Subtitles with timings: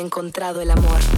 [0.00, 1.17] encontrado el amor.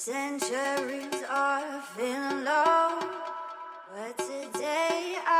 [0.00, 2.98] Centuries are feeling low,
[3.92, 5.39] but today I